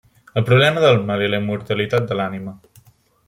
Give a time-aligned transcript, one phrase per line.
[0.39, 2.57] El problema del mal i la immortalitat de l'ànima.